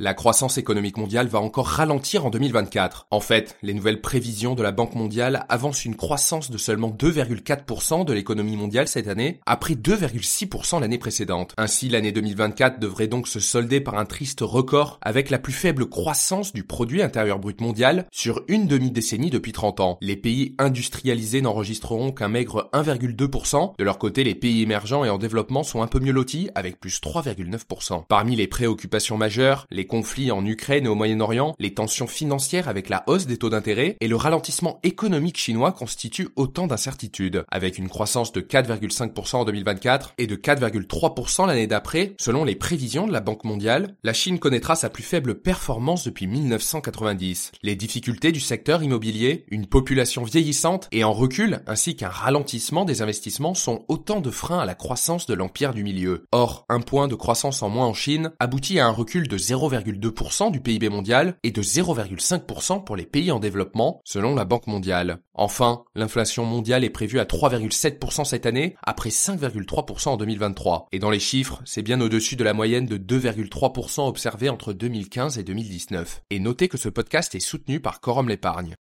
La 0.00 0.12
croissance 0.12 0.58
économique 0.58 0.96
mondiale 0.96 1.28
va 1.28 1.40
encore 1.40 1.68
ralentir 1.68 2.26
en 2.26 2.30
2024. 2.30 3.06
En 3.12 3.20
fait, 3.20 3.56
les 3.62 3.74
nouvelles 3.74 4.00
prévisions 4.00 4.56
de 4.56 4.62
la 4.64 4.72
Banque 4.72 4.96
mondiale 4.96 5.46
avancent 5.48 5.84
une 5.84 5.94
croissance 5.94 6.50
de 6.50 6.58
seulement 6.58 6.90
2,4% 6.90 8.04
de 8.04 8.12
l'économie 8.12 8.56
mondiale 8.56 8.88
cette 8.88 9.06
année, 9.06 9.38
après 9.46 9.74
2,6% 9.74 10.80
l'année 10.80 10.98
précédente. 10.98 11.54
Ainsi, 11.56 11.88
l'année 11.88 12.10
2024 12.10 12.80
devrait 12.80 13.06
donc 13.06 13.28
se 13.28 13.38
solder 13.38 13.80
par 13.80 13.96
un 13.96 14.04
triste 14.04 14.40
record 14.40 14.98
avec 15.00 15.30
la 15.30 15.38
plus 15.38 15.52
faible 15.52 15.88
croissance 15.88 16.52
du 16.52 16.64
produit 16.64 17.00
intérieur 17.00 17.38
brut 17.38 17.60
mondial 17.60 18.06
sur 18.10 18.42
une 18.48 18.66
demi-décennie 18.66 19.30
depuis 19.30 19.52
30 19.52 19.78
ans. 19.78 19.98
Les 20.00 20.16
pays 20.16 20.56
industrialisés 20.58 21.40
n'enregistreront 21.40 22.10
qu'un 22.10 22.26
maigre 22.26 22.68
1,2%. 22.72 23.74
De 23.78 23.84
leur 23.84 23.98
côté, 23.98 24.24
les 24.24 24.34
pays 24.34 24.62
émergents 24.62 25.04
et 25.04 25.10
en 25.10 25.18
développement 25.18 25.62
sont 25.62 25.82
un 25.82 25.86
peu 25.86 26.00
mieux 26.00 26.10
lotis 26.10 26.50
avec 26.56 26.80
plus 26.80 27.00
3,9%. 27.00 28.06
Parmi 28.08 28.34
les 28.34 28.48
préoccupations 28.48 29.16
majeures, 29.16 29.68
conflits 29.86 30.30
en 30.30 30.44
Ukraine 30.44 30.86
et 30.86 30.88
au 30.88 30.94
Moyen-Orient, 30.94 31.54
les 31.58 31.74
tensions 31.74 32.06
financières 32.06 32.68
avec 32.68 32.88
la 32.88 33.04
hausse 33.06 33.26
des 33.26 33.36
taux 33.36 33.50
d'intérêt 33.50 33.96
et 34.00 34.08
le 34.08 34.16
ralentissement 34.16 34.80
économique 34.82 35.38
chinois 35.38 35.72
constituent 35.72 36.28
autant 36.36 36.66
d'incertitudes, 36.66 37.44
avec 37.50 37.78
une 37.78 37.88
croissance 37.88 38.32
de 38.32 38.40
4,5% 38.40 39.36
en 39.36 39.44
2024 39.44 40.14
et 40.18 40.26
de 40.26 40.36
4,3% 40.36 41.46
l'année 41.46 41.66
d'après, 41.66 42.14
selon 42.18 42.44
les 42.44 42.54
prévisions 42.54 43.06
de 43.06 43.12
la 43.12 43.20
Banque 43.20 43.44
mondiale, 43.44 43.94
la 44.02 44.12
Chine 44.12 44.38
connaîtra 44.38 44.76
sa 44.76 44.90
plus 44.90 45.02
faible 45.02 45.34
performance 45.36 46.04
depuis 46.04 46.26
1990. 46.26 47.52
Les 47.62 47.76
difficultés 47.76 48.32
du 48.32 48.40
secteur 48.40 48.82
immobilier, 48.82 49.44
une 49.48 49.66
population 49.66 50.24
vieillissante 50.24 50.88
et 50.92 51.04
en 51.04 51.12
recul, 51.12 51.60
ainsi 51.66 51.96
qu'un 51.96 52.08
ralentissement 52.08 52.84
des 52.84 53.02
investissements 53.02 53.54
sont 53.54 53.84
autant 53.88 54.20
de 54.20 54.30
freins 54.30 54.60
à 54.60 54.66
la 54.66 54.74
croissance 54.74 55.26
de 55.26 55.34
l'empire 55.34 55.74
du 55.74 55.84
milieu. 55.84 56.26
Or, 56.32 56.64
un 56.68 56.80
point 56.80 57.08
de 57.08 57.14
croissance 57.14 57.62
en 57.62 57.68
moins 57.68 57.86
en 57.86 57.94
Chine 57.94 58.32
aboutit 58.38 58.78
à 58.78 58.86
un 58.86 58.90
recul 58.90 59.28
de 59.28 59.38
0, 59.38 59.68
0,2% 59.80 60.50
du 60.50 60.60
PIB 60.60 60.88
mondial 60.88 61.36
et 61.42 61.50
de 61.50 61.62
0,5% 61.62 62.84
pour 62.84 62.96
les 62.96 63.06
pays 63.06 63.30
en 63.30 63.38
développement, 63.38 64.00
selon 64.04 64.34
la 64.34 64.44
Banque 64.44 64.66
mondiale. 64.66 65.18
Enfin, 65.34 65.84
l'inflation 65.94 66.44
mondiale 66.44 66.84
est 66.84 66.90
prévue 66.90 67.18
à 67.18 67.24
3,7% 67.24 68.24
cette 68.24 68.46
année, 68.46 68.76
après 68.82 69.10
5,3% 69.10 70.10
en 70.10 70.16
2023. 70.16 70.88
Et 70.92 70.98
dans 70.98 71.10
les 71.10 71.20
chiffres, 71.20 71.60
c'est 71.64 71.82
bien 71.82 72.00
au-dessus 72.00 72.36
de 72.36 72.44
la 72.44 72.54
moyenne 72.54 72.86
de 72.86 72.96
2,3% 72.96 74.08
observée 74.08 74.48
entre 74.48 74.72
2015 74.72 75.38
et 75.38 75.42
2019. 75.42 76.22
Et 76.30 76.38
notez 76.38 76.68
que 76.68 76.78
ce 76.78 76.88
podcast 76.88 77.34
est 77.34 77.40
soutenu 77.40 77.80
par 77.80 78.00
Corum 78.00 78.28
l'épargne. 78.28 78.72